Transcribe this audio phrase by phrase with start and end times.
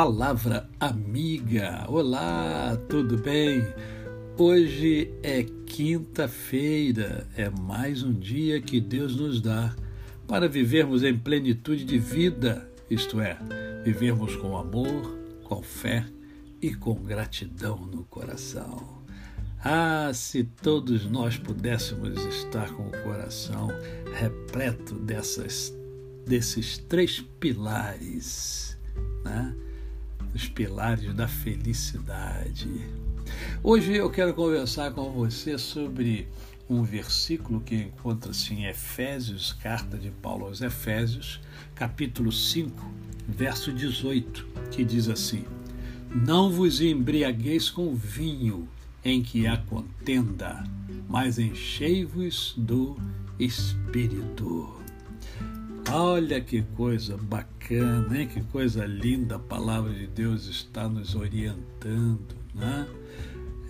[0.00, 1.84] Palavra amiga.
[1.88, 3.66] Olá, tudo bem?
[4.38, 9.74] Hoje é quinta-feira, é mais um dia que Deus nos dá
[10.28, 13.36] para vivermos em plenitude de vida, isto é,
[13.84, 16.06] vivermos com amor, com fé
[16.62, 19.02] e com gratidão no coração.
[19.64, 23.66] Ah, se todos nós pudéssemos estar com o coração
[24.14, 25.76] repleto dessas,
[26.24, 28.78] desses três pilares,
[29.24, 29.56] né?
[30.34, 32.68] Os pilares da felicidade.
[33.62, 36.28] Hoje eu quero conversar com você sobre
[36.68, 41.40] um versículo que encontra-se em Efésios, carta de Paulo aos Efésios,
[41.74, 42.92] capítulo 5,
[43.26, 45.44] verso 18, que diz assim:
[46.14, 48.68] Não vos embriagueis com vinho
[49.04, 50.64] em que há contenda,
[51.08, 52.96] mas enchei-vos do
[53.38, 54.78] Espírito.
[55.90, 58.28] Olha que coisa bacana, hein?
[58.28, 62.36] que coisa linda a palavra de Deus está nos orientando.
[62.54, 62.86] Né?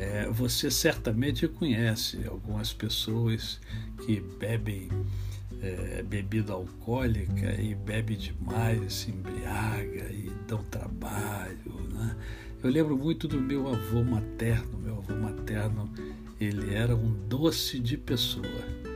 [0.00, 3.60] É, você certamente conhece algumas pessoas
[4.04, 4.88] que bebem
[5.62, 11.88] é, bebida alcoólica e bebe demais, se embriaga e dão trabalho.
[11.92, 12.16] Né?
[12.64, 14.76] Eu lembro muito do meu avô materno.
[14.78, 15.88] Meu avô materno
[16.40, 18.87] ele era um doce de pessoa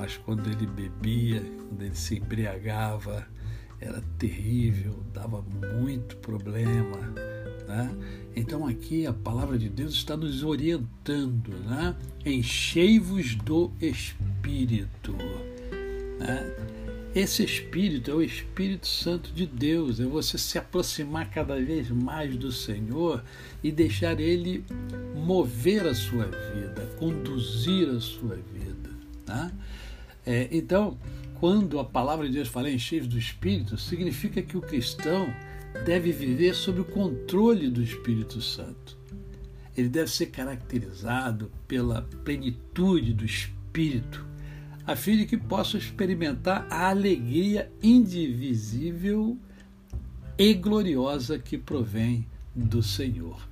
[0.00, 3.26] mas quando ele bebia, quando ele se embriagava,
[3.78, 6.96] era terrível, dava muito problema.
[7.68, 7.94] Né?
[8.34, 11.94] Então aqui a palavra de Deus está nos orientando, né?
[12.24, 15.12] enchei-vos do Espírito.
[16.18, 16.50] Né?
[17.14, 22.34] Esse Espírito é o Espírito Santo de Deus, é você se aproximar cada vez mais
[22.38, 23.22] do Senhor
[23.62, 24.64] e deixar Ele
[25.14, 28.90] mover a sua vida, conduzir a sua vida.
[29.26, 29.52] Né?
[30.24, 30.98] É, então,
[31.40, 35.32] quando a palavra de Deus fala em cheios do Espírito, significa que o cristão
[35.84, 38.98] deve viver sob o controle do Espírito Santo.
[39.76, 44.26] Ele deve ser caracterizado pela plenitude do Espírito,
[44.86, 49.38] a fim de que possa experimentar a alegria indivisível
[50.36, 53.48] e gloriosa que provém do Senhor.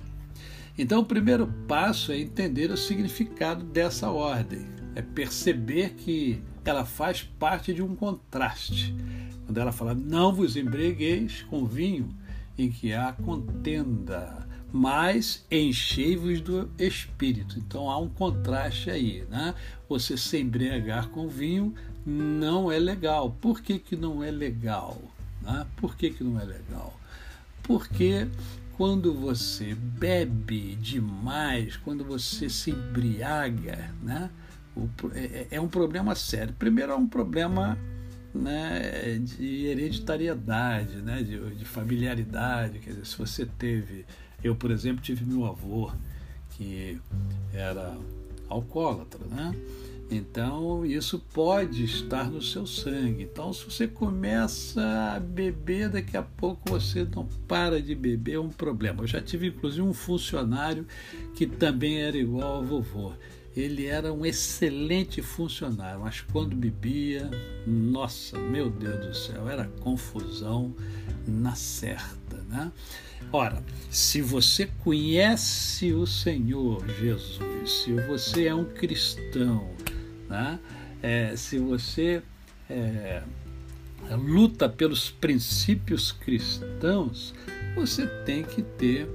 [0.77, 4.65] Então, o primeiro passo é entender o significado dessa ordem,
[4.95, 8.95] é perceber que ela faz parte de um contraste.
[9.45, 12.13] Quando ela fala, não vos embriagueis com vinho
[12.57, 17.57] em que há contenda, mas enchei-vos do espírito.
[17.57, 19.55] Então há um contraste aí, né?
[19.87, 21.73] Você se embriagar com vinho
[22.05, 23.35] não é legal.
[23.41, 25.01] Por que, que não é legal?
[25.41, 25.65] Né?
[25.77, 26.99] Por que, que não é legal?
[27.63, 28.27] Porque
[28.77, 34.29] quando você bebe demais, quando você se embriaga, né?
[35.13, 36.53] É, é, é um problema sério.
[36.57, 37.77] Primeiro, é um problema
[38.33, 42.79] né, de hereditariedade, né, de, de, familiaridade.
[42.79, 44.05] Quer dizer, se você teve.
[44.43, 45.91] Eu, por exemplo, tive meu avô
[46.51, 46.99] que
[47.53, 47.97] era
[48.47, 49.53] alcoólatra, né?
[50.11, 53.23] Então, isso pode estar no seu sangue.
[53.23, 54.81] Então, se você começa
[55.15, 59.03] a beber, daqui a pouco você não para de beber, é um problema.
[59.03, 60.87] Eu já tive, inclusive, um funcionário
[61.35, 63.13] que também era igual ao vovô
[63.55, 67.29] ele era um excelente funcionário, mas quando bebia,
[67.65, 70.75] nossa, meu Deus do céu, era confusão
[71.27, 72.71] na certa, né?
[73.31, 79.69] Ora, se você conhece o Senhor Jesus, se você é um cristão,
[80.27, 80.59] né?
[81.01, 82.21] É, se você
[82.69, 83.21] é,
[84.11, 87.33] luta pelos princípios cristãos,
[87.75, 89.07] você tem que ter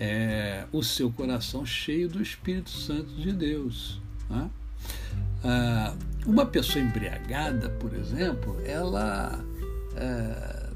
[0.00, 4.00] é, o seu coração cheio do Espírito Santo de Deus.
[4.30, 4.50] Né?
[5.44, 5.94] Ah,
[6.24, 9.44] uma pessoa embriagada, por exemplo, ela
[9.94, 10.70] é,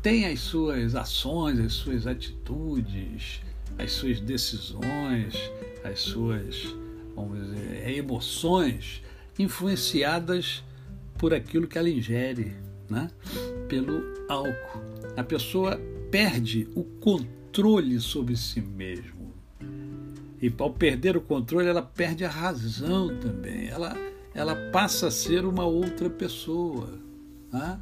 [0.00, 3.40] tem as suas ações, as suas atitudes,
[3.76, 5.34] as suas decisões,
[5.82, 6.76] as suas
[7.16, 9.02] vamos dizer, emoções
[9.38, 10.62] influenciadas
[11.18, 12.54] por aquilo que ela ingere,
[12.88, 13.10] né?
[13.68, 14.82] pelo álcool.
[15.16, 15.80] A pessoa
[16.10, 19.32] perde o controle controle sobre si mesmo.
[20.42, 23.68] E ao perder o controle, ela perde a razão também.
[23.68, 23.96] Ela,
[24.34, 26.98] ela passa a ser uma outra pessoa.
[27.50, 27.80] Né?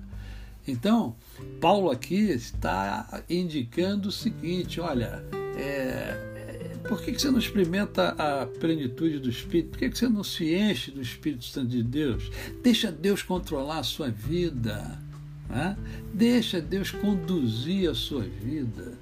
[0.69, 1.17] Então,
[1.61, 5.25] Paulo aqui está indicando o seguinte: olha,
[5.57, 9.71] é, é, por que, que você não experimenta a plenitude do Espírito?
[9.71, 12.31] Por que, que você não se enche do Espírito Santo de Deus?
[12.63, 15.03] Deixa Deus controlar a sua vida.
[15.49, 15.77] Né?
[16.15, 18.97] Deixa Deus conduzir a sua vida.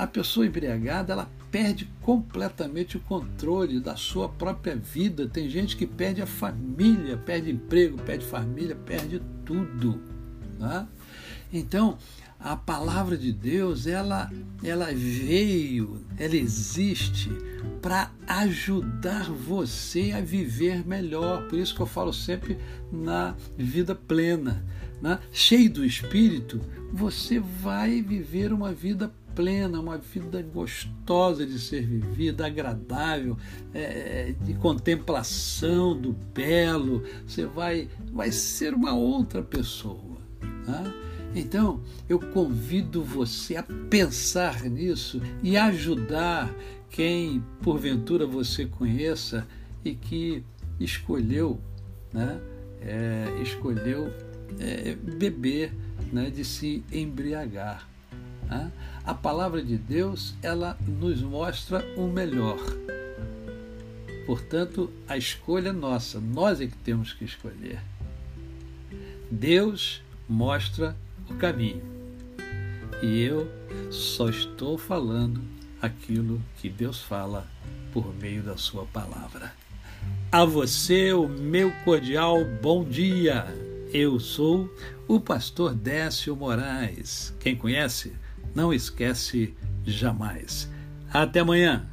[0.00, 5.28] A pessoa embriagada, ela perde completamente o controle da sua própria vida.
[5.28, 10.00] Tem gente que perde a família, perde emprego, perde família, perde tudo.
[10.58, 10.88] Né?
[11.52, 11.98] Então,
[12.38, 14.32] a palavra de Deus, ela,
[14.64, 17.28] ela veio, ela existe
[17.82, 21.46] para ajudar você a viver melhor.
[21.46, 22.56] Por isso que eu falo sempre
[22.90, 24.64] na vida plena.
[25.02, 25.18] Né?
[25.30, 26.58] Cheio do Espírito,
[26.90, 33.36] você vai viver uma vida plena, uma vida gostosa de ser vivida, agradável,
[33.72, 37.02] é, de contemplação do belo.
[37.26, 40.18] Você vai, vai ser uma outra pessoa.
[40.66, 40.92] Né?
[41.34, 46.52] Então, eu convido você a pensar nisso e ajudar
[46.90, 49.46] quem porventura você conheça
[49.84, 50.44] e que
[50.78, 51.60] escolheu,
[52.12, 52.40] né,
[52.80, 54.12] é, escolheu
[54.58, 55.72] é, beber,
[56.12, 57.88] né, de se embriagar.
[58.50, 58.72] Né?
[59.04, 62.58] A palavra de Deus ela nos mostra o melhor.
[64.26, 67.80] Portanto, a escolha é nossa, nós é que temos que escolher.
[69.30, 70.96] Deus mostra
[71.28, 71.82] o caminho.
[73.02, 73.50] E eu
[73.90, 75.40] só estou falando
[75.80, 77.46] aquilo que Deus fala
[77.92, 79.52] por meio da Sua palavra.
[80.30, 83.46] A você, o meu cordial bom dia.
[83.92, 84.72] Eu sou
[85.08, 87.34] o pastor Décio Moraes.
[87.40, 88.14] Quem conhece,
[88.54, 89.54] não esquece
[89.84, 90.70] jamais.
[91.12, 91.86] Até amanhã.